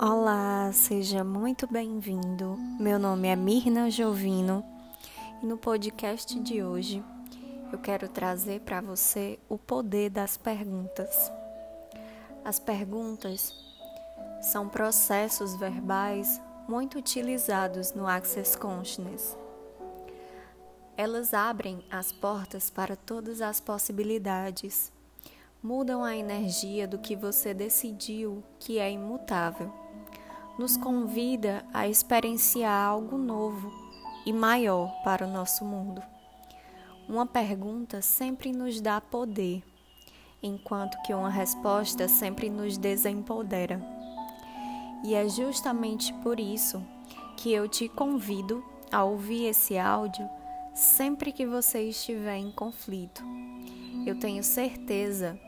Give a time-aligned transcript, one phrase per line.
[0.00, 2.56] Olá, seja muito bem-vindo.
[2.80, 4.64] Meu nome é Mirna Jovino
[5.40, 7.04] e no podcast de hoje
[7.72, 11.30] eu quero trazer para você o poder das perguntas.
[12.44, 13.54] As perguntas
[14.40, 19.38] são processos verbais muito utilizados no Access Consciousness.
[20.96, 24.92] Elas abrem as portas para todas as possibilidades
[25.62, 29.72] mudam a energia do que você decidiu que é imutável.
[30.58, 33.72] Nos convida a experienciar algo novo
[34.26, 36.02] e maior para o nosso mundo.
[37.08, 39.62] Uma pergunta sempre nos dá poder,
[40.42, 43.80] enquanto que uma resposta sempre nos desempodera.
[45.04, 46.84] E é justamente por isso
[47.36, 50.28] que eu te convido a ouvir esse áudio
[50.74, 53.22] sempre que você estiver em conflito.
[54.06, 55.38] Eu tenho certeza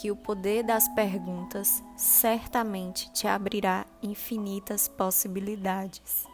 [0.00, 6.26] que o poder das perguntas certamente te abrirá infinitas possibilidades.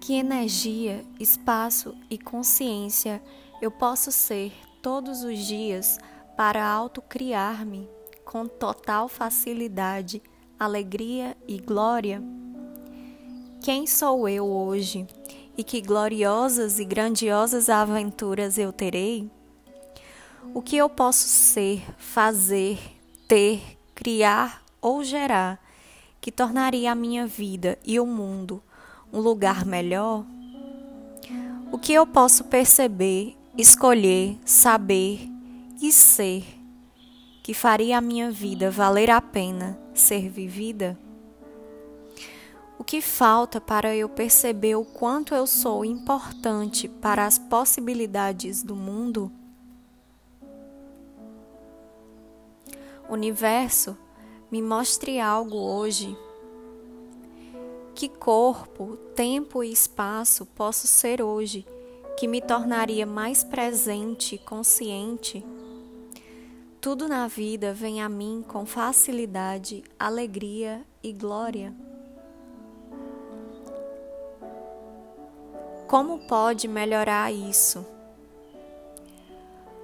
[0.00, 3.22] Que energia, espaço e consciência
[3.60, 5.98] eu posso ser todos os dias
[6.34, 7.86] para autocriar-me
[8.24, 10.22] com total facilidade,
[10.58, 12.22] alegria e glória?
[13.60, 15.06] Quem sou eu hoje
[15.58, 19.35] e que gloriosas e grandiosas aventuras eu terei?
[20.54, 22.78] O que eu posso ser, fazer,
[23.28, 25.60] ter, criar ou gerar
[26.20, 28.62] que tornaria a minha vida e o mundo
[29.12, 30.24] um lugar melhor?
[31.70, 35.28] O que eu posso perceber, escolher, saber
[35.80, 36.44] e ser
[37.42, 40.98] que faria a minha vida valer a pena ser vivida?
[42.78, 48.76] O que falta para eu perceber o quanto eu sou importante para as possibilidades do
[48.76, 49.32] mundo?
[53.08, 53.96] Universo,
[54.50, 56.16] me mostre algo hoje.
[57.94, 61.64] Que corpo, tempo e espaço posso ser hoje
[62.18, 65.44] que me tornaria mais presente e consciente?
[66.80, 71.74] Tudo na vida vem a mim com facilidade, alegria e glória.
[75.86, 77.86] Como pode melhorar isso?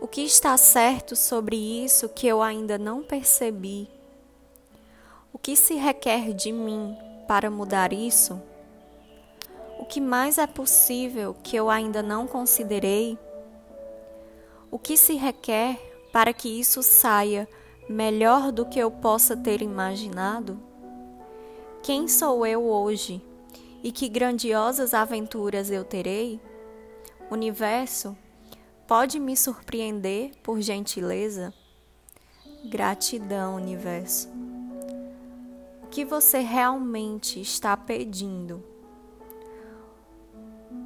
[0.03, 3.89] O que está certo sobre isso que eu ainda não percebi?
[5.33, 6.97] O que se requer de mim
[7.29, 8.43] para mudar isso?
[9.79, 13.17] O que mais é possível que eu ainda não considerei?
[14.73, 15.79] O que se requer
[16.13, 17.49] para que isso saia
[17.89, 20.59] melhor do que eu possa ter imaginado?
[21.81, 23.23] Quem sou eu hoje
[23.85, 26.41] e que grandiosas aventuras eu terei?
[27.31, 28.17] Universo,
[28.95, 31.55] Pode me surpreender, por gentileza?
[32.67, 34.29] Gratidão, universo.
[35.83, 38.63] O que você realmente está pedindo?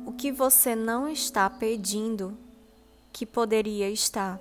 [0.07, 2.39] O que você não está pedindo
[3.13, 4.41] que poderia estar?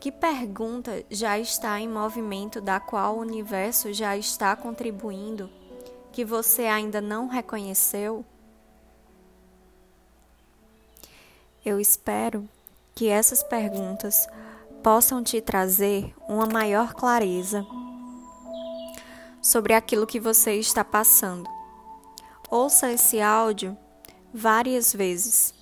[0.00, 5.50] Que pergunta já está em movimento da qual o universo já está contribuindo
[6.10, 8.24] que você ainda não reconheceu?
[11.64, 12.48] Eu espero
[12.92, 14.26] que essas perguntas
[14.82, 17.64] possam te trazer uma maior clareza
[19.40, 21.48] sobre aquilo que você está passando.
[22.50, 23.78] Ouça esse áudio
[24.34, 25.54] várias vezes